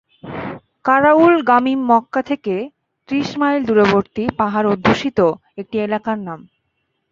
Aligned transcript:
কারাউল 0.85 1.35
গামীম 1.41 1.79
মক্কা 1.91 2.21
থেকে 2.21 2.55
ত্রিশ 3.09 3.29
মাইল 3.37 3.61
দূরবর্তী 3.65 4.23
পাহাড় 4.39 4.67
অধ্যুষিত 4.69 5.19
একটি 5.57 5.75
এলাকার 5.79 6.17
নাম। 6.27 6.39